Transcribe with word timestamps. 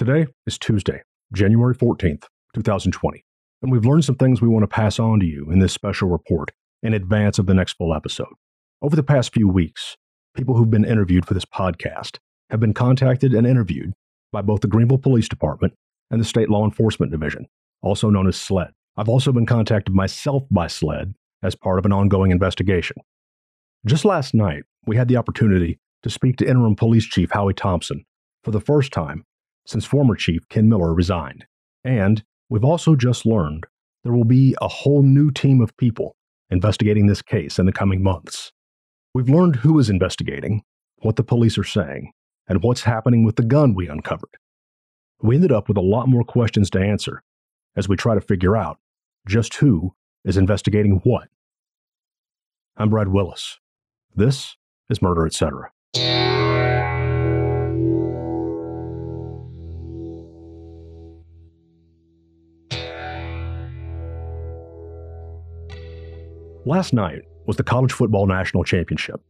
Today 0.00 0.28
is 0.46 0.56
Tuesday, 0.56 1.02
January 1.34 1.74
14th, 1.74 2.24
2020, 2.54 3.22
and 3.60 3.70
we've 3.70 3.84
learned 3.84 4.02
some 4.02 4.14
things 4.14 4.40
we 4.40 4.48
want 4.48 4.62
to 4.62 4.66
pass 4.66 4.98
on 4.98 5.20
to 5.20 5.26
you 5.26 5.50
in 5.50 5.58
this 5.58 5.74
special 5.74 6.08
report 6.08 6.52
in 6.82 6.94
advance 6.94 7.38
of 7.38 7.44
the 7.44 7.52
next 7.52 7.74
full 7.74 7.94
episode. 7.94 8.32
Over 8.80 8.96
the 8.96 9.02
past 9.02 9.34
few 9.34 9.46
weeks, 9.46 9.98
people 10.34 10.56
who've 10.56 10.70
been 10.70 10.86
interviewed 10.86 11.26
for 11.26 11.34
this 11.34 11.44
podcast 11.44 12.16
have 12.48 12.60
been 12.60 12.72
contacted 12.72 13.34
and 13.34 13.46
interviewed 13.46 13.92
by 14.32 14.40
both 14.40 14.62
the 14.62 14.68
Greenville 14.68 14.96
Police 14.96 15.28
Department 15.28 15.74
and 16.10 16.18
the 16.18 16.24
State 16.24 16.48
Law 16.48 16.64
Enforcement 16.64 17.12
Division, 17.12 17.46
also 17.82 18.08
known 18.08 18.26
as 18.26 18.40
SLED. 18.40 18.72
I've 18.96 19.10
also 19.10 19.32
been 19.32 19.44
contacted 19.44 19.94
myself 19.94 20.44
by 20.50 20.68
SLED 20.68 21.12
as 21.42 21.54
part 21.54 21.78
of 21.78 21.84
an 21.84 21.92
ongoing 21.92 22.30
investigation. 22.30 22.96
Just 23.84 24.06
last 24.06 24.32
night, 24.32 24.62
we 24.86 24.96
had 24.96 25.08
the 25.08 25.18
opportunity 25.18 25.78
to 26.04 26.08
speak 26.08 26.38
to 26.38 26.48
Interim 26.48 26.74
Police 26.74 27.04
Chief 27.04 27.32
Howie 27.32 27.52
Thompson 27.52 28.06
for 28.42 28.50
the 28.50 28.62
first 28.62 28.94
time 28.94 29.26
since 29.70 29.84
former 29.84 30.14
Chief 30.14 30.48
Ken 30.48 30.68
Miller 30.68 30.92
resigned. 30.92 31.46
And 31.84 32.22
we've 32.48 32.64
also 32.64 32.96
just 32.96 33.24
learned 33.24 33.66
there 34.02 34.12
will 34.12 34.24
be 34.24 34.56
a 34.60 34.68
whole 34.68 35.02
new 35.02 35.30
team 35.30 35.60
of 35.60 35.76
people 35.76 36.16
investigating 36.50 37.06
this 37.06 37.22
case 37.22 37.58
in 37.58 37.66
the 37.66 37.72
coming 37.72 38.02
months. 38.02 38.52
We've 39.14 39.28
learned 39.28 39.56
who 39.56 39.78
is 39.78 39.90
investigating, 39.90 40.62
what 40.98 41.16
the 41.16 41.22
police 41.22 41.56
are 41.58 41.64
saying, 41.64 42.12
and 42.48 42.62
what's 42.62 42.82
happening 42.82 43.24
with 43.24 43.36
the 43.36 43.44
gun 43.44 43.74
we 43.74 43.88
uncovered. 43.88 44.36
We 45.22 45.36
ended 45.36 45.52
up 45.52 45.68
with 45.68 45.76
a 45.76 45.82
lot 45.82 46.08
more 46.08 46.24
questions 46.24 46.70
to 46.70 46.80
answer 46.80 47.22
as 47.76 47.88
we 47.88 47.96
try 47.96 48.14
to 48.14 48.20
figure 48.20 48.56
out 48.56 48.78
just 49.26 49.54
who 49.54 49.94
is 50.24 50.36
investigating 50.36 51.00
what. 51.04 51.28
I'm 52.76 52.90
Brad 52.90 53.08
Willis. 53.08 53.58
This 54.14 54.56
is 54.88 55.02
Murder, 55.02 55.26
Etc. 55.26 55.70
Last 66.70 66.92
night 66.92 67.22
was 67.46 67.56
the 67.56 67.64
College 67.64 67.90
Football 67.92 68.28
National 68.28 68.62
Championship, 68.62 69.20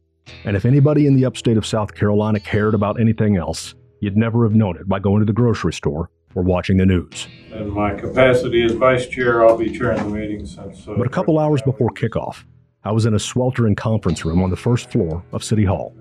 and 0.45 0.55
if 0.55 0.63
anybody 0.63 1.07
in 1.07 1.15
the 1.15 1.25
upstate 1.25 1.57
of 1.57 1.65
South 1.65 1.95
Carolina 1.95 2.39
cared 2.39 2.75
about 2.75 2.99
anything 3.01 3.35
else, 3.35 3.73
you'd 3.99 4.15
never 4.15 4.43
have 4.43 4.53
known 4.53 4.77
it 4.77 4.87
by 4.87 4.99
going 4.99 5.21
to 5.21 5.25
the 5.25 5.33
grocery 5.33 5.73
store 5.73 6.11
or 6.35 6.43
watching 6.43 6.77
the 6.77 6.85
news. 6.85 7.27
In 7.51 7.71
my 7.71 7.95
capacity 7.95 8.61
as 8.61 8.73
vice 8.73 9.07
chair, 9.07 9.43
I'll 9.43 9.57
be 9.57 9.75
chairing 9.75 9.97
the 10.03 10.09
meeting 10.19 10.45
since. 10.45 10.87
uh, 10.87 10.93
But 10.95 11.07
a 11.07 11.09
couple 11.09 11.39
hours 11.39 11.63
before 11.63 11.89
kickoff, 11.89 12.43
I 12.83 12.91
was 12.91 13.07
in 13.07 13.15
a 13.15 13.19
sweltering 13.19 13.73
conference 13.73 14.23
room 14.23 14.43
on 14.43 14.51
the 14.51 14.55
first 14.55 14.91
floor 14.91 15.23
of 15.31 15.43
City 15.43 15.65
Hall, 15.65 15.95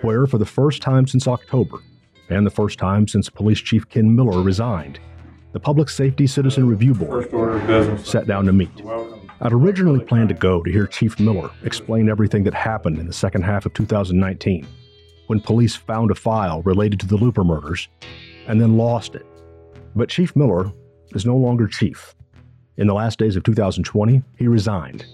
where, 0.00 0.26
for 0.26 0.38
the 0.38 0.46
first 0.46 0.80
time 0.80 1.06
since 1.06 1.28
October, 1.28 1.80
and 2.30 2.46
the 2.46 2.50
first 2.50 2.78
time 2.78 3.06
since 3.06 3.28
Police 3.28 3.60
Chief 3.60 3.86
Ken 3.90 4.16
Miller 4.16 4.40
resigned, 4.40 5.00
the 5.52 5.60
Public 5.60 5.90
Safety 5.90 6.26
Citizen 6.26 6.66
Review 6.66 6.94
Board 6.94 7.24
First 7.24 7.34
order 7.34 7.56
of 7.58 7.66
business. 7.66 8.08
sat 8.08 8.26
down 8.26 8.46
to 8.46 8.54
meet. 8.54 8.74
Welcome. 8.82 9.17
I'd 9.40 9.52
originally 9.52 10.04
planned 10.04 10.30
to 10.30 10.34
go 10.34 10.64
to 10.64 10.70
hear 10.70 10.88
Chief 10.88 11.20
Miller 11.20 11.50
explain 11.62 12.08
everything 12.08 12.42
that 12.42 12.54
happened 12.54 12.98
in 12.98 13.06
the 13.06 13.12
second 13.12 13.42
half 13.42 13.66
of 13.66 13.72
2019, 13.72 14.66
when 15.28 15.40
police 15.40 15.76
found 15.76 16.10
a 16.10 16.16
file 16.16 16.60
related 16.62 16.98
to 17.00 17.06
the 17.06 17.16
Looper 17.16 17.44
murders 17.44 17.88
and 18.48 18.60
then 18.60 18.76
lost 18.76 19.14
it. 19.14 19.24
But 19.94 20.08
Chief 20.08 20.34
Miller 20.34 20.72
is 21.14 21.24
no 21.24 21.36
longer 21.36 21.68
chief. 21.68 22.16
In 22.78 22.88
the 22.88 22.94
last 22.94 23.20
days 23.20 23.36
of 23.36 23.44
2020, 23.44 24.22
he 24.36 24.48
resigned. 24.48 25.06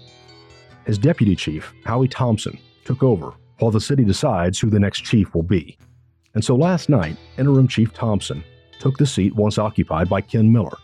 His 0.85 0.97
deputy 0.97 1.35
chief, 1.35 1.71
Howie 1.85 2.07
Thompson, 2.07 2.57
took 2.83 3.03
over 3.03 3.33
while 3.59 3.71
the 3.71 3.79
city 3.79 4.03
decides 4.03 4.59
who 4.59 4.71
the 4.71 4.79
next 4.79 5.01
chief 5.01 5.35
will 5.35 5.43
be. 5.43 5.77
And 6.33 6.43
so 6.43 6.55
last 6.55 6.89
night, 6.89 7.15
interim 7.37 7.67
Chief 7.67 7.93
Thompson 7.93 8.43
took 8.79 8.97
the 8.97 9.05
seat 9.05 9.35
once 9.35 9.59
occupied 9.59 10.09
by 10.09 10.21
Ken 10.21 10.51
Miller. 10.51 10.77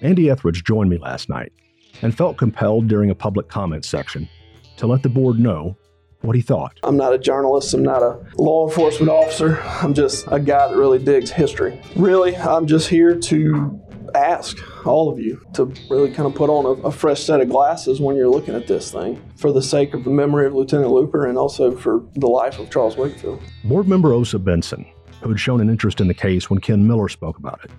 Andy 0.00 0.30
Etheridge 0.30 0.64
joined 0.64 0.88
me 0.88 0.96
last 0.96 1.28
night 1.28 1.52
and 2.00 2.16
felt 2.16 2.36
compelled 2.36 2.88
during 2.88 3.10
a 3.10 3.14
public 3.14 3.48
comment 3.48 3.84
section 3.84 4.28
to 4.76 4.86
let 4.86 5.02
the 5.02 5.08
board 5.08 5.38
know 5.38 5.76
what 6.22 6.36
he 6.36 6.42
thought. 6.42 6.78
I'm 6.82 6.96
not 6.96 7.12
a 7.12 7.18
journalist. 7.18 7.74
I'm 7.74 7.82
not 7.82 8.02
a 8.02 8.18
law 8.36 8.68
enforcement 8.68 9.10
officer. 9.10 9.60
I'm 9.60 9.92
just 9.92 10.26
a 10.30 10.40
guy 10.40 10.68
that 10.68 10.76
really 10.76 10.98
digs 10.98 11.30
history. 11.30 11.80
Really, 11.96 12.36
I'm 12.36 12.66
just 12.66 12.88
here 12.88 13.18
to 13.18 13.80
ask 14.14 14.58
all 14.86 15.10
of 15.10 15.18
you 15.18 15.40
to 15.54 15.72
really 15.90 16.10
kind 16.10 16.26
of 16.26 16.34
put 16.34 16.50
on 16.50 16.66
a, 16.66 16.88
a, 16.88 16.92
fresh 16.92 17.22
set 17.22 17.40
of 17.40 17.48
glasses 17.48 18.00
when 18.00 18.14
you're 18.14 18.28
looking 18.28 18.54
at 18.54 18.66
this 18.66 18.90
thing 18.90 19.20
for 19.36 19.52
the 19.52 19.62
sake 19.62 19.94
of 19.94 20.04
the 20.04 20.10
memory 20.10 20.46
of 20.46 20.54
Lieutenant 20.54 20.90
Looper 20.90 21.26
and 21.26 21.38
also 21.38 21.74
for 21.74 22.04
the 22.16 22.26
life 22.26 22.58
of 22.58 22.70
Charles 22.70 22.96
Wakefield. 22.96 23.40
Board 23.64 23.88
member 23.88 24.12
Osa 24.12 24.38
Benson, 24.38 24.84
who 25.22 25.30
had 25.30 25.40
shown 25.40 25.60
an 25.60 25.70
interest 25.70 26.00
in 26.00 26.08
the 26.08 26.14
case 26.14 26.50
when 26.50 26.60
Ken 26.60 26.86
Miller 26.86 27.08
spoke 27.08 27.38
about 27.38 27.60
it, 27.64 27.70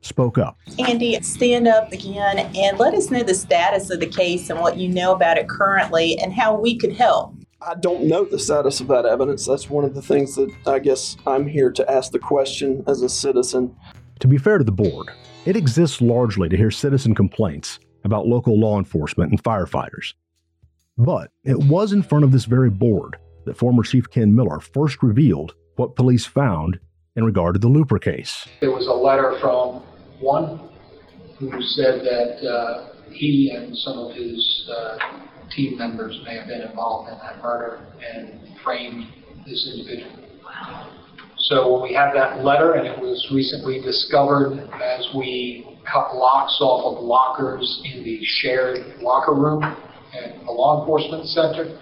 spoke 0.00 0.38
up. 0.38 0.58
Andy, 0.78 1.20
stand 1.22 1.68
up 1.68 1.92
again 1.92 2.38
and 2.56 2.78
let 2.78 2.94
us 2.94 3.10
know 3.10 3.22
the 3.22 3.34
status 3.34 3.90
of 3.90 4.00
the 4.00 4.06
case 4.06 4.50
and 4.50 4.60
what 4.60 4.76
you 4.76 4.88
know 4.88 5.12
about 5.12 5.38
it 5.38 5.48
currently 5.48 6.18
and 6.18 6.32
how 6.32 6.58
we 6.58 6.76
could 6.76 6.92
help. 6.92 7.34
I 7.60 7.74
don't 7.74 8.04
know 8.04 8.24
the 8.24 8.38
status 8.38 8.80
of 8.80 8.86
that 8.88 9.04
evidence. 9.04 9.44
That's 9.44 9.68
one 9.68 9.84
of 9.84 9.94
the 9.94 10.02
things 10.02 10.36
that 10.36 10.52
I 10.66 10.78
guess 10.78 11.16
I'm 11.26 11.46
here 11.46 11.72
to 11.72 11.90
ask 11.90 12.12
the 12.12 12.18
question 12.18 12.84
as 12.86 13.02
a 13.02 13.08
citizen. 13.08 13.74
To 14.20 14.28
be 14.28 14.38
fair 14.38 14.58
to 14.58 14.64
the 14.64 14.72
board, 14.72 15.10
it 15.44 15.56
exists 15.56 16.00
largely 16.00 16.48
to 16.48 16.56
hear 16.56 16.70
citizen 16.70 17.14
complaints 17.14 17.80
about 18.04 18.26
local 18.26 18.58
law 18.58 18.78
enforcement 18.78 19.30
and 19.30 19.42
firefighters. 19.42 20.14
But 20.96 21.30
it 21.44 21.58
was 21.58 21.92
in 21.92 22.02
front 22.02 22.24
of 22.24 22.32
this 22.32 22.44
very 22.44 22.70
board 22.70 23.16
that 23.44 23.56
former 23.56 23.82
Chief 23.82 24.08
Ken 24.10 24.34
Miller 24.34 24.60
first 24.60 25.02
revealed 25.02 25.54
what 25.76 25.96
police 25.96 26.26
found 26.26 26.78
in 27.16 27.24
regard 27.24 27.54
to 27.54 27.58
the 27.58 27.68
Looper 27.68 27.98
case. 27.98 28.46
There 28.60 28.70
was 28.70 28.86
a 28.86 28.92
letter 28.92 29.36
from 29.40 29.82
one 30.20 30.70
who 31.38 31.50
said 31.62 32.00
that 32.00 32.48
uh, 32.48 32.88
he 33.10 33.52
and 33.54 33.76
some 33.76 33.98
of 33.98 34.14
his 34.14 34.68
uh, 34.70 34.98
team 35.54 35.78
members 35.78 36.20
may 36.24 36.36
have 36.36 36.48
been 36.48 36.62
involved 36.62 37.10
in 37.10 37.18
that 37.18 37.42
murder 37.42 37.86
and 38.14 38.40
framed 38.62 39.06
this 39.46 39.70
individual. 39.72 40.24
So 41.38 41.82
we 41.82 41.94
had 41.94 42.12
that 42.14 42.44
letter, 42.44 42.74
and 42.74 42.86
it 42.86 42.98
was 42.98 43.26
recently 43.32 43.80
discovered 43.80 44.58
as 44.82 45.08
we 45.16 45.78
cut 45.90 46.14
locks 46.14 46.58
off 46.60 46.96
of 46.98 47.04
lockers 47.04 47.80
in 47.84 48.02
the 48.02 48.20
shared 48.24 49.00
locker 49.00 49.34
room 49.34 49.62
at 49.62 50.44
the 50.44 50.50
law 50.50 50.80
enforcement 50.80 51.26
center. 51.26 51.78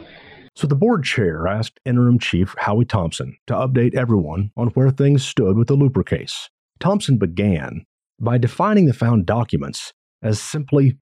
So 0.54 0.66
the 0.66 0.74
board 0.74 1.04
chair 1.04 1.46
asked 1.46 1.80
Interim 1.84 2.18
Chief 2.18 2.54
Howie 2.58 2.84
Thompson 2.84 3.36
to 3.46 3.54
update 3.54 3.94
everyone 3.94 4.52
on 4.56 4.68
where 4.68 4.90
things 4.90 5.24
stood 5.24 5.56
with 5.56 5.68
the 5.68 5.74
Looper 5.74 6.02
case. 6.02 6.48
Thompson 6.78 7.18
began 7.18 7.84
by 8.20 8.38
defining 8.38 8.86
the 8.86 8.94
found 8.94 9.26
documents 9.26 9.92
as 10.22 10.40
simply 10.40 10.98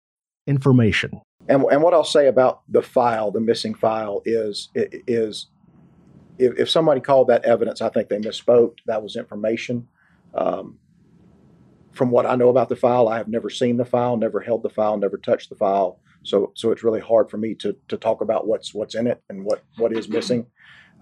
information. 0.46 1.20
And, 1.48 1.64
and 1.64 1.82
what 1.82 1.94
I'll 1.94 2.04
say 2.04 2.26
about 2.26 2.62
the 2.68 2.82
file, 2.82 3.30
the 3.30 3.40
missing 3.40 3.74
file, 3.74 4.22
is 4.24 4.70
is 4.74 5.48
if, 6.38 6.58
if 6.58 6.70
somebody 6.70 7.00
called 7.00 7.28
that 7.28 7.44
evidence, 7.44 7.80
I 7.80 7.90
think 7.90 8.08
they 8.08 8.18
misspoke. 8.18 8.78
That 8.86 9.02
was 9.02 9.16
information. 9.16 9.88
Um, 10.34 10.78
from 11.92 12.10
what 12.10 12.26
I 12.26 12.34
know 12.34 12.48
about 12.48 12.68
the 12.68 12.76
file, 12.76 13.08
I 13.08 13.18
have 13.18 13.28
never 13.28 13.50
seen 13.50 13.76
the 13.76 13.84
file, 13.84 14.16
never 14.16 14.40
held 14.40 14.62
the 14.62 14.68
file, 14.70 14.96
never 14.96 15.18
touched 15.18 15.50
the 15.50 15.56
file. 15.56 16.00
So 16.24 16.52
so 16.56 16.70
it's 16.72 16.82
really 16.82 17.00
hard 17.00 17.30
for 17.30 17.36
me 17.36 17.54
to 17.56 17.76
to 17.88 17.96
talk 17.96 18.20
about 18.22 18.46
what's 18.46 18.74
what's 18.74 18.94
in 18.94 19.06
it 19.06 19.22
and 19.28 19.44
what 19.44 19.62
what 19.76 19.96
is 19.96 20.08
missing. 20.08 20.46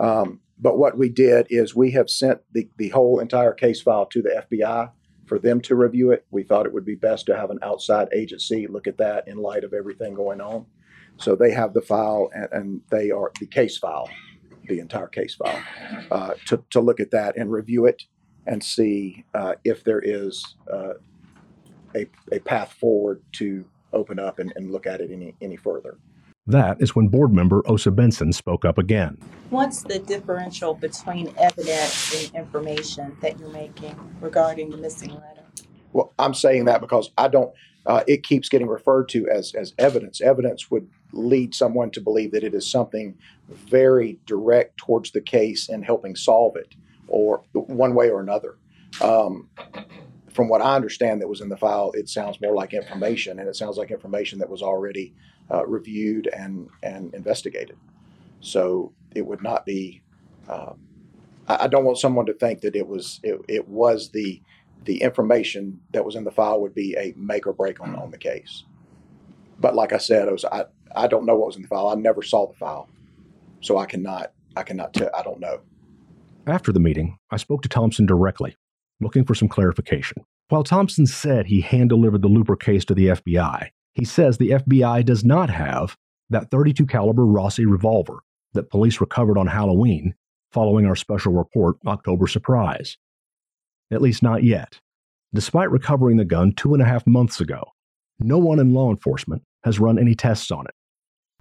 Um, 0.00 0.40
but 0.58 0.76
what 0.76 0.98
we 0.98 1.08
did 1.08 1.46
is 1.50 1.74
we 1.74 1.92
have 1.92 2.10
sent 2.10 2.40
the 2.52 2.68
the 2.78 2.88
whole 2.88 3.20
entire 3.20 3.52
case 3.52 3.80
file 3.80 4.06
to 4.06 4.22
the 4.22 4.44
FBI 4.50 4.90
for 5.32 5.38
them 5.38 5.62
to 5.62 5.74
review 5.74 6.10
it. 6.10 6.26
We 6.30 6.42
thought 6.42 6.66
it 6.66 6.74
would 6.74 6.84
be 6.84 6.94
best 6.94 7.24
to 7.24 7.34
have 7.34 7.48
an 7.48 7.58
outside 7.62 8.08
agency 8.12 8.66
look 8.66 8.86
at 8.86 8.98
that 8.98 9.26
in 9.26 9.38
light 9.38 9.64
of 9.64 9.72
everything 9.72 10.12
going 10.12 10.42
on. 10.42 10.66
So 11.16 11.34
they 11.34 11.52
have 11.52 11.72
the 11.72 11.80
file 11.80 12.28
and, 12.34 12.48
and 12.52 12.80
they 12.90 13.10
are 13.10 13.32
the 13.40 13.46
case 13.46 13.78
file, 13.78 14.10
the 14.68 14.78
entire 14.78 15.06
case 15.06 15.34
file, 15.34 15.62
uh, 16.10 16.34
to, 16.48 16.62
to 16.68 16.82
look 16.82 17.00
at 17.00 17.12
that 17.12 17.38
and 17.38 17.50
review 17.50 17.86
it 17.86 18.02
and 18.46 18.62
see 18.62 19.24
uh, 19.32 19.54
if 19.64 19.82
there 19.84 20.02
is 20.04 20.54
uh, 20.70 20.94
a, 21.96 22.06
a 22.30 22.38
path 22.40 22.74
forward 22.74 23.22
to 23.32 23.64
open 23.94 24.18
up 24.18 24.38
and, 24.38 24.52
and 24.56 24.70
look 24.70 24.86
at 24.86 25.00
it 25.00 25.10
any, 25.10 25.34
any 25.40 25.56
further. 25.56 25.96
That 26.46 26.78
is 26.80 26.96
when 26.96 27.08
board 27.08 27.32
member 27.32 27.62
Osa 27.70 27.92
Benson 27.92 28.32
spoke 28.32 28.64
up 28.64 28.76
again. 28.76 29.16
What's 29.50 29.82
the 29.82 30.00
differential 30.00 30.74
between 30.74 31.32
evidence 31.38 32.26
and 32.26 32.34
information 32.34 33.16
that 33.20 33.38
you're 33.38 33.50
making 33.50 33.96
regarding 34.20 34.70
the 34.70 34.76
missing 34.76 35.10
letter? 35.10 35.44
Well, 35.92 36.12
I'm 36.18 36.34
saying 36.34 36.64
that 36.64 36.80
because 36.80 37.10
I 37.16 37.28
don't. 37.28 37.52
Uh, 37.84 38.02
it 38.06 38.22
keeps 38.22 38.48
getting 38.48 38.66
referred 38.66 39.08
to 39.10 39.28
as 39.28 39.54
as 39.54 39.72
evidence. 39.78 40.20
Evidence 40.20 40.70
would 40.70 40.88
lead 41.12 41.54
someone 41.54 41.90
to 41.90 42.00
believe 42.00 42.32
that 42.32 42.42
it 42.42 42.54
is 42.54 42.68
something 42.68 43.16
very 43.48 44.18
direct 44.26 44.78
towards 44.78 45.12
the 45.12 45.20
case 45.20 45.68
and 45.68 45.84
helping 45.84 46.16
solve 46.16 46.56
it, 46.56 46.74
or 47.06 47.44
one 47.52 47.94
way 47.94 48.10
or 48.10 48.20
another. 48.20 48.56
Um, 49.00 49.48
from 50.32 50.48
what 50.48 50.62
I 50.62 50.74
understand 50.74 51.20
that 51.20 51.28
was 51.28 51.40
in 51.40 51.50
the 51.50 51.56
file, 51.56 51.92
it 51.94 52.08
sounds 52.08 52.40
more 52.40 52.54
like 52.54 52.72
information, 52.72 53.38
and 53.38 53.48
it 53.48 53.54
sounds 53.54 53.76
like 53.76 53.90
information 53.90 54.38
that 54.40 54.48
was 54.48 54.62
already 54.62 55.14
uh, 55.50 55.66
reviewed 55.66 56.28
and 56.28 56.68
and 56.82 57.14
investigated. 57.14 57.76
So 58.40 58.92
it 59.14 59.26
would 59.26 59.42
not 59.42 59.64
be. 59.66 60.02
Um, 60.48 60.78
I, 61.48 61.64
I 61.64 61.68
don't 61.68 61.84
want 61.84 61.98
someone 61.98 62.26
to 62.26 62.34
think 62.34 62.60
that 62.62 62.76
it 62.76 62.86
was 62.86 63.20
it, 63.22 63.40
it 63.48 63.68
was 63.68 64.10
the 64.10 64.42
the 64.84 65.02
information 65.02 65.80
that 65.92 66.04
was 66.04 66.16
in 66.16 66.24
the 66.24 66.30
file 66.30 66.60
would 66.60 66.74
be 66.74 66.96
a 66.96 67.14
make 67.16 67.46
or 67.46 67.52
break 67.52 67.80
on, 67.80 67.94
on 67.96 68.10
the 68.10 68.18
case. 68.18 68.64
But 69.58 69.74
like 69.74 69.92
I 69.92 69.98
said, 69.98 70.28
it 70.28 70.32
was, 70.32 70.44
I, 70.44 70.64
I 70.94 71.06
don't 71.06 71.24
know 71.24 71.36
what 71.36 71.46
was 71.46 71.56
in 71.56 71.62
the 71.62 71.68
file. 71.68 71.88
I 71.88 71.94
never 71.94 72.22
saw 72.22 72.48
the 72.48 72.54
file. 72.54 72.88
So 73.60 73.78
I 73.78 73.86
cannot, 73.86 74.32
I 74.56 74.62
cannot 74.64 74.92
tell, 74.92 75.10
I 75.16 75.22
don't 75.22 75.40
know. 75.40 75.60
After 76.46 76.72
the 76.72 76.80
meeting, 76.80 77.18
I 77.30 77.36
spoke 77.36 77.62
to 77.62 77.68
Thompson 77.68 78.06
directly, 78.06 78.56
looking 79.00 79.24
for 79.24 79.34
some 79.34 79.48
clarification. 79.48 80.24
While 80.48 80.64
Thompson 80.64 81.06
said 81.06 81.46
he 81.46 81.60
hand 81.60 81.90
delivered 81.90 82.22
the 82.22 82.28
Looper 82.28 82.56
case 82.56 82.84
to 82.86 82.94
the 82.94 83.06
FBI, 83.08 83.68
he 83.94 84.04
says 84.04 84.38
the 84.38 84.50
FBI 84.50 85.04
does 85.04 85.24
not 85.24 85.50
have 85.50 85.96
that 86.30 86.50
32 86.50 86.86
caliber 86.86 87.26
Rossi 87.26 87.66
revolver 87.66 88.20
that 88.54 88.70
police 88.70 89.00
recovered 89.00 89.38
on 89.38 89.46
Halloween 89.46 90.14
following 90.50 90.86
our 90.86 90.96
special 90.96 91.32
report 91.32 91.76
October 91.86 92.26
surprise. 92.26 92.96
At 93.90 94.02
least 94.02 94.22
not 94.22 94.42
yet. 94.44 94.80
Despite 95.34 95.70
recovering 95.70 96.18
the 96.18 96.24
gun 96.24 96.52
two 96.52 96.74
and 96.74 96.82
a 96.82 96.86
half 96.86 97.06
months 97.06 97.40
ago, 97.40 97.62
no 98.18 98.38
one 98.38 98.58
in 98.58 98.74
law 98.74 98.90
enforcement 98.90 99.42
has 99.64 99.78
run 99.78 99.98
any 99.98 100.14
tests 100.14 100.50
on 100.50 100.66
it. 100.66 100.74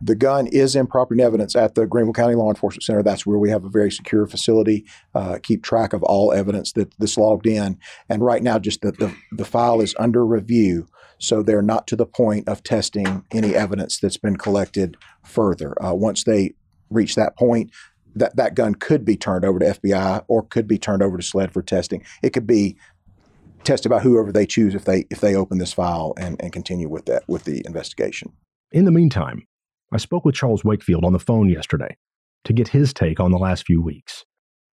The 0.03 0.15
gun 0.15 0.47
is 0.47 0.75
in 0.75 0.87
property 0.87 1.21
and 1.21 1.27
evidence 1.27 1.55
at 1.55 1.75
the 1.75 1.85
Greenville 1.85 2.13
County 2.13 2.33
Law 2.33 2.49
Enforcement 2.49 2.83
Center. 2.83 3.03
That's 3.03 3.25
where 3.25 3.37
we 3.37 3.51
have 3.51 3.63
a 3.63 3.69
very 3.69 3.91
secure 3.91 4.25
facility, 4.25 4.85
uh, 5.13 5.37
keep 5.43 5.63
track 5.63 5.93
of 5.93 6.01
all 6.01 6.33
evidence 6.33 6.71
that 6.73 6.93
that's 6.97 7.17
logged 7.17 7.45
in. 7.45 7.77
And 8.09 8.23
right 8.23 8.41
now, 8.41 8.57
just 8.57 8.81
the, 8.81 8.93
the, 8.93 9.15
the 9.31 9.45
file 9.45 9.79
is 9.79 9.93
under 9.99 10.25
review, 10.25 10.87
so 11.21 11.43
they're 11.43 11.61
not 11.61 11.85
to 11.87 11.95
the 11.95 12.05
point 12.05 12.49
of 12.49 12.63
testing 12.63 13.23
any 13.31 13.55
evidence 13.55 13.99
that's 13.99 14.17
been 14.17 14.37
collected 14.37 14.97
further. 15.23 15.75
Uh, 15.83 15.93
once 15.93 16.23
they 16.23 16.55
reach 16.89 17.13
that 17.15 17.37
point, 17.37 17.69
that, 18.15 18.35
that 18.35 18.55
gun 18.55 18.73
could 18.73 19.05
be 19.05 19.15
turned 19.15 19.45
over 19.45 19.59
to 19.59 19.65
FBI 19.65 20.25
or 20.27 20.43
could 20.43 20.67
be 20.67 20.79
turned 20.79 21.03
over 21.03 21.17
to 21.17 21.23
SLED 21.23 21.53
for 21.53 21.61
testing. 21.61 22.03
It 22.23 22.31
could 22.31 22.47
be 22.47 22.75
tested 23.63 23.91
by 23.91 23.99
whoever 23.99 24.31
they 24.31 24.47
choose 24.47 24.73
if 24.73 24.85
they 24.85 25.05
if 25.11 25.21
they 25.21 25.35
open 25.35 25.59
this 25.59 25.71
file 25.71 26.15
and, 26.17 26.41
and 26.41 26.51
continue 26.51 26.89
with 26.89 27.05
that 27.05 27.23
with 27.27 27.43
the 27.43 27.61
investigation. 27.67 28.33
In 28.71 28.85
the 28.85 28.91
meantime, 28.91 29.45
I 29.93 29.97
spoke 29.97 30.25
with 30.25 30.33
Charles 30.33 30.63
Wakefield 30.63 31.05
on 31.05 31.13
the 31.13 31.19
phone 31.19 31.49
yesterday 31.49 31.95
to 32.45 32.53
get 32.53 32.69
his 32.69 32.93
take 32.93 33.19
on 33.19 33.31
the 33.31 33.37
last 33.37 33.67
few 33.67 33.79
weeks 33.81 34.25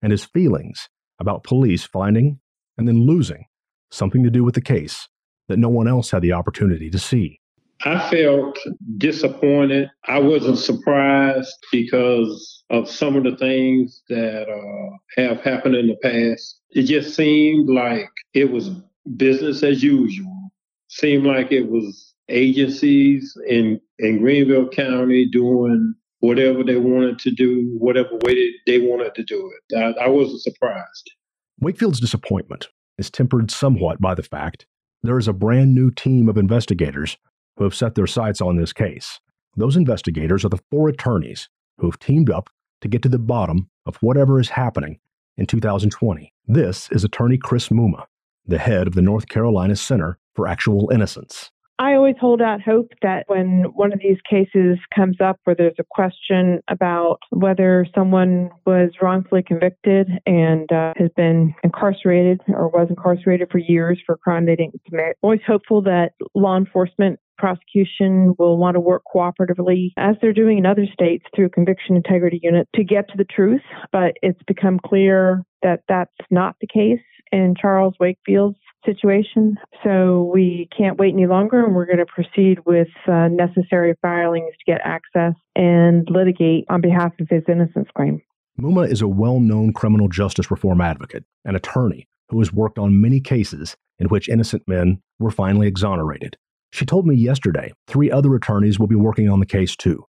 and 0.01 0.11
his 0.11 0.23
feelings 0.23 0.87
about 1.19 1.43
police 1.43 1.83
finding 1.83 2.39
and 2.77 2.87
then 2.87 3.05
losing 3.05 3.45
something 3.91 4.23
to 4.23 4.29
do 4.29 4.45
with 4.45 4.55
the 4.55 4.61
case 4.61 5.09
that 5.47 5.57
no 5.57 5.69
one 5.69 5.87
else 5.87 6.11
had 6.11 6.21
the 6.21 6.33
opportunity 6.33 6.89
to 6.89 6.99
see. 6.99 7.39
I 7.85 8.09
felt 8.09 8.57
disappointed. 8.97 9.89
I 10.07 10.19
wasn't 10.19 10.57
surprised 10.57 11.55
because 11.71 12.63
of 12.69 12.89
some 12.89 13.15
of 13.15 13.23
the 13.23 13.37
things 13.37 14.01
that 14.09 14.47
uh, 14.49 15.21
have 15.21 15.41
happened 15.41 15.75
in 15.75 15.87
the 15.87 15.95
past. 16.01 16.59
It 16.71 16.83
just 16.83 17.15
seemed 17.15 17.69
like 17.69 18.09
it 18.33 18.51
was 18.51 18.71
business 19.15 19.63
as 19.63 19.83
usual. 19.83 20.51
Seemed 20.89 21.25
like 21.25 21.51
it 21.51 21.69
was 21.69 22.13
agencies 22.29 23.37
in, 23.47 23.79
in 23.99 24.19
Greenville 24.19 24.69
County 24.69 25.29
doing 25.29 25.93
whatever 26.19 26.63
they 26.63 26.77
wanted 26.77 27.19
to 27.19 27.31
do, 27.31 27.75
whatever 27.77 28.17
way 28.23 28.51
they 28.65 28.79
wanted 28.79 29.13
to 29.15 29.23
do 29.23 29.51
it. 29.69 29.77
I, 29.77 30.05
I 30.05 30.07
wasn't 30.09 30.41
surprised. 30.41 31.11
Wakefield's 31.59 31.99
disappointment 31.99 32.69
is 32.97 33.09
tempered 33.09 33.51
somewhat 33.51 34.01
by 34.01 34.15
the 34.15 34.23
fact 34.23 34.65
there 35.07 35.17
is 35.17 35.27
a 35.29 35.33
brand 35.33 35.73
new 35.73 35.89
team 35.89 36.27
of 36.27 36.37
investigators 36.37 37.17
who 37.55 37.63
have 37.63 37.73
set 37.73 37.95
their 37.95 38.07
sights 38.07 38.41
on 38.41 38.57
this 38.57 38.73
case. 38.73 39.21
Those 39.55 39.77
investigators 39.77 40.43
are 40.43 40.49
the 40.49 40.59
four 40.69 40.89
attorneys 40.89 41.47
who 41.77 41.87
have 41.87 41.97
teamed 41.97 42.29
up 42.29 42.49
to 42.81 42.89
get 42.89 43.01
to 43.03 43.09
the 43.09 43.17
bottom 43.17 43.69
of 43.85 43.95
whatever 43.97 44.37
is 44.37 44.49
happening 44.49 44.99
in 45.37 45.45
2020. 45.45 46.33
This 46.45 46.89
is 46.91 47.05
attorney 47.05 47.37
Chris 47.37 47.69
Mumma, 47.69 48.05
the 48.45 48.57
head 48.57 48.85
of 48.85 48.95
the 48.95 49.01
North 49.01 49.29
Carolina 49.29 49.77
Center 49.77 50.17
for 50.35 50.45
Actual 50.45 50.91
Innocence. 50.91 51.51
I 51.79 51.93
always 51.93 52.15
hold 52.19 52.41
out 52.41 52.61
hope 52.61 52.91
that 53.03 53.25
when 53.27 53.65
one 53.75 53.93
of 53.93 53.99
these 53.99 54.17
cases 54.27 54.79
comes 54.95 55.17
up 55.21 55.39
where 55.43 55.55
there's 55.55 55.75
a 55.77 55.83
question 55.89 56.59
about 56.69 57.19
whether 57.29 57.85
someone 57.93 58.49
was 58.65 58.89
wrongfully 58.99 59.43
convicted 59.43 60.07
and 60.25 60.71
uh, 60.71 60.93
has 60.97 61.11
been 61.15 61.53
incarcerated 61.63 62.41
or 62.47 62.69
was 62.69 62.87
incarcerated 62.89 63.49
for 63.51 63.59
years 63.59 63.99
for 64.05 64.15
a 64.15 64.17
crime 64.17 64.47
they 64.47 64.55
didn't 64.55 64.81
commit, 64.89 65.09
I'm 65.09 65.13
always 65.21 65.41
hopeful 65.45 65.83
that 65.83 66.13
law 66.33 66.57
enforcement 66.57 67.19
prosecution 67.37 68.33
will 68.39 68.57
want 68.57 68.73
to 68.73 68.79
work 68.79 69.03
cooperatively, 69.13 69.91
as 69.97 70.15
they're 70.19 70.33
doing 70.33 70.57
in 70.57 70.65
other 70.65 70.87
states 70.91 71.25
through 71.35 71.49
conviction 71.49 71.95
integrity 71.95 72.39
unit, 72.41 72.67
to 72.75 72.83
get 72.83 73.07
to 73.09 73.17
the 73.17 73.25
truth. 73.25 73.61
But 73.91 74.13
it's 74.23 74.41
become 74.47 74.79
clear 74.83 75.43
that 75.61 75.81
that's 75.87 76.11
not 76.31 76.55
the 76.59 76.67
case 76.67 77.03
in 77.31 77.53
Charles 77.59 77.93
Wakefield's 77.99 78.57
situation. 78.87 79.57
So 79.83 80.31
we 80.33 80.69
can't 80.75 80.97
wait 80.97 81.13
any 81.13 81.27
longer, 81.27 81.63
and 81.63 81.75
we're 81.75 81.85
going 81.85 81.97
to 81.97 82.05
proceed 82.05 82.59
with 82.65 82.87
uh, 83.07 83.27
necessary 83.27 83.95
filings 84.01 84.53
to 84.57 84.71
get 84.71 84.81
access 84.83 85.33
and 85.55 86.07
litigate 86.09 86.65
on 86.69 86.81
behalf 86.81 87.11
of 87.19 87.27
his 87.29 87.43
innocence 87.47 87.89
claim. 87.95 88.21
Mumma 88.59 88.89
is 88.89 89.01
a 89.01 89.07
well 89.07 89.39
known 89.39 89.73
criminal 89.73 90.07
justice 90.07 90.49
reform 90.49 90.81
advocate 90.81 91.25
and 91.45 91.55
attorney 91.55 92.07
who 92.29 92.39
has 92.39 92.51
worked 92.51 92.79
on 92.79 93.01
many 93.01 93.19
cases 93.19 93.75
in 93.99 94.07
which 94.07 94.29
innocent 94.29 94.63
men 94.67 95.01
were 95.19 95.31
finally 95.31 95.67
exonerated. 95.67 96.37
She 96.71 96.85
told 96.85 97.05
me 97.07 97.15
yesterday 97.15 97.73
three 97.87 98.11
other 98.11 98.33
attorneys 98.35 98.79
will 98.79 98.87
be 98.87 98.95
working 98.95 99.29
on 99.29 99.39
the 99.39 99.45
case 99.45 99.75
too 99.75 100.05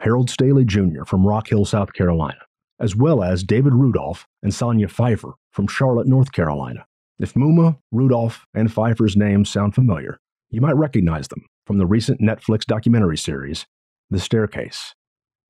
Harold 0.00 0.30
Staley 0.30 0.64
Jr. 0.64 1.04
from 1.04 1.26
Rock 1.26 1.48
Hill, 1.48 1.64
South 1.64 1.92
Carolina, 1.92 2.40
as 2.78 2.96
well 2.96 3.22
as 3.22 3.44
David 3.44 3.74
Rudolph 3.74 4.26
and 4.42 4.54
Sonya 4.54 4.88
Pfeiffer 4.88 5.34
from 5.52 5.66
Charlotte, 5.66 6.06
North 6.06 6.32
Carolina. 6.32 6.86
If 7.20 7.34
Mumma, 7.34 7.76
Rudolph, 7.92 8.46
and 8.54 8.72
Pfeiffer's 8.72 9.14
names 9.14 9.50
sound 9.50 9.74
familiar, 9.74 10.18
you 10.48 10.62
might 10.62 10.76
recognize 10.76 11.28
them 11.28 11.44
from 11.66 11.76
the 11.76 11.84
recent 11.84 12.18
Netflix 12.18 12.64
documentary 12.64 13.18
series, 13.18 13.66
The 14.08 14.18
Staircase. 14.18 14.94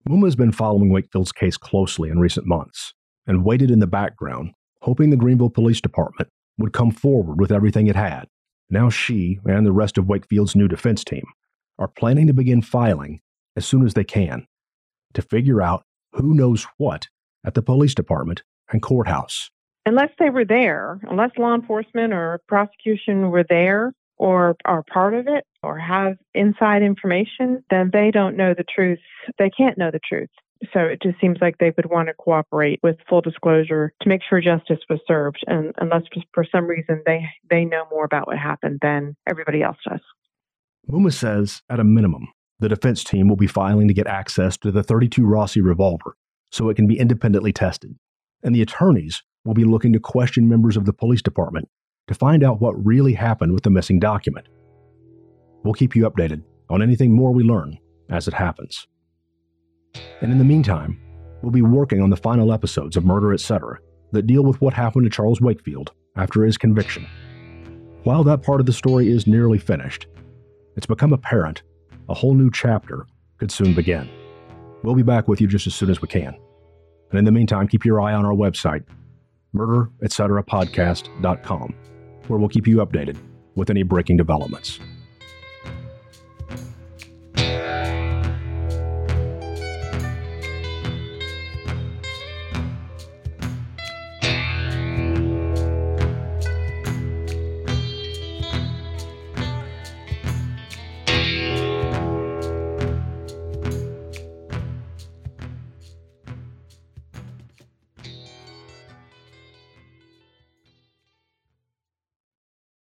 Mumma 0.04 0.26
has 0.26 0.34
been 0.34 0.50
following 0.50 0.90
Wakefield's 0.90 1.30
case 1.30 1.56
closely 1.56 2.10
in 2.10 2.18
recent 2.18 2.44
months 2.44 2.92
and 3.24 3.44
waited 3.44 3.70
in 3.70 3.78
the 3.78 3.86
background, 3.86 4.50
hoping 4.82 5.10
the 5.10 5.16
Greenville 5.16 5.48
Police 5.48 5.80
Department 5.80 6.28
would 6.58 6.72
come 6.72 6.90
forward 6.90 7.38
with 7.38 7.52
everything 7.52 7.86
it 7.86 7.94
had. 7.94 8.26
Now 8.68 8.90
she 8.90 9.38
and 9.44 9.64
the 9.64 9.70
rest 9.70 9.96
of 9.96 10.08
Wakefield's 10.08 10.56
new 10.56 10.66
defense 10.66 11.04
team 11.04 11.24
are 11.78 11.86
planning 11.86 12.26
to 12.26 12.32
begin 12.32 12.62
filing 12.62 13.20
as 13.54 13.64
soon 13.64 13.86
as 13.86 13.94
they 13.94 14.02
can 14.02 14.44
to 15.14 15.22
figure 15.22 15.62
out 15.62 15.84
who 16.14 16.34
knows 16.34 16.66
what 16.78 17.06
at 17.44 17.54
the 17.54 17.62
police 17.62 17.94
department 17.94 18.42
and 18.72 18.82
courthouse 18.82 19.52
unless 19.86 20.10
they 20.18 20.30
were 20.30 20.44
there, 20.44 21.00
unless 21.02 21.30
law 21.38 21.54
enforcement 21.54 22.12
or 22.12 22.40
prosecution 22.48 23.30
were 23.30 23.44
there 23.48 23.92
or 24.16 24.56
are 24.64 24.82
part 24.82 25.14
of 25.14 25.26
it 25.28 25.44
or 25.62 25.78
have 25.78 26.16
inside 26.34 26.82
information, 26.82 27.64
then 27.70 27.90
they 27.92 28.10
don't 28.10 28.36
know 28.36 28.54
the 28.56 28.64
truth. 28.64 28.98
They 29.38 29.50
can't 29.50 29.78
know 29.78 29.90
the 29.90 30.00
truth. 30.06 30.28
So 30.74 30.80
it 30.80 31.00
just 31.02 31.18
seems 31.20 31.38
like 31.40 31.56
they 31.56 31.72
would 31.74 31.88
want 31.88 32.08
to 32.08 32.14
cooperate 32.14 32.80
with 32.82 32.96
full 33.08 33.22
disclosure 33.22 33.94
to 34.02 34.08
make 34.08 34.20
sure 34.28 34.42
justice 34.42 34.80
was 34.90 35.00
served. 35.08 35.38
And 35.46 35.72
unless 35.78 36.02
for 36.34 36.44
some 36.44 36.66
reason 36.66 37.02
they, 37.06 37.24
they 37.48 37.64
know 37.64 37.84
more 37.90 38.04
about 38.04 38.26
what 38.26 38.36
happened 38.36 38.80
than 38.82 39.16
everybody 39.26 39.62
else 39.62 39.78
does. 39.88 40.00
Mumma 40.90 41.12
says, 41.12 41.62
at 41.70 41.80
a 41.80 41.84
minimum, 41.84 42.28
the 42.58 42.68
defense 42.68 43.02
team 43.02 43.26
will 43.26 43.36
be 43.36 43.46
filing 43.46 43.88
to 43.88 43.94
get 43.94 44.06
access 44.06 44.58
to 44.58 44.70
the 44.70 44.82
32 44.82 45.24
Rossi 45.24 45.62
revolver 45.62 46.16
so 46.52 46.68
it 46.68 46.74
can 46.74 46.86
be 46.86 46.98
independently 46.98 47.52
tested. 47.52 47.96
And 48.42 48.54
the 48.54 48.62
attorneys 48.62 49.22
will 49.44 49.54
be 49.54 49.64
looking 49.64 49.92
to 49.92 50.00
question 50.00 50.48
members 50.48 50.76
of 50.76 50.84
the 50.84 50.92
police 50.92 51.22
department 51.22 51.68
to 52.08 52.14
find 52.14 52.42
out 52.42 52.60
what 52.60 52.84
really 52.84 53.14
happened 53.14 53.52
with 53.52 53.62
the 53.62 53.70
missing 53.70 53.98
document. 53.98 54.46
We'll 55.62 55.74
keep 55.74 55.94
you 55.94 56.08
updated 56.08 56.42
on 56.68 56.82
anything 56.82 57.12
more 57.12 57.32
we 57.32 57.42
learn 57.42 57.78
as 58.08 58.28
it 58.28 58.34
happens. 58.34 58.86
And 60.20 60.32
in 60.32 60.38
the 60.38 60.44
meantime, 60.44 61.00
we'll 61.42 61.52
be 61.52 61.62
working 61.62 62.02
on 62.02 62.10
the 62.10 62.16
final 62.16 62.52
episodes 62.52 62.96
of 62.96 63.04
Murder 63.04 63.32
Etc. 63.32 63.78
that 64.12 64.26
deal 64.26 64.42
with 64.42 64.60
what 64.60 64.74
happened 64.74 65.04
to 65.04 65.10
Charles 65.10 65.40
Wakefield 65.40 65.92
after 66.16 66.44
his 66.44 66.58
conviction. 66.58 67.06
While 68.04 68.24
that 68.24 68.42
part 68.42 68.60
of 68.60 68.66
the 68.66 68.72
story 68.72 69.10
is 69.10 69.26
nearly 69.26 69.58
finished, 69.58 70.06
it's 70.76 70.86
become 70.86 71.12
apparent 71.12 71.62
a 72.08 72.14
whole 72.14 72.34
new 72.34 72.50
chapter 72.50 73.06
could 73.38 73.52
soon 73.52 73.74
begin. 73.74 74.08
We'll 74.82 74.94
be 74.94 75.02
back 75.02 75.28
with 75.28 75.40
you 75.40 75.46
just 75.46 75.66
as 75.66 75.74
soon 75.74 75.90
as 75.90 76.02
we 76.02 76.08
can. 76.08 76.34
And 77.10 77.18
in 77.18 77.24
the 77.24 77.32
meantime, 77.32 77.68
keep 77.68 77.84
your 77.84 78.00
eye 78.00 78.14
on 78.14 78.24
our 78.24 78.34
website, 78.34 78.84
murder, 79.52 79.90
etc. 80.02 80.42
podcast.com, 80.42 81.74
where 82.26 82.38
we'll 82.38 82.48
keep 82.48 82.66
you 82.66 82.76
updated 82.78 83.16
with 83.54 83.70
any 83.70 83.82
breaking 83.82 84.16
developments. 84.16 84.80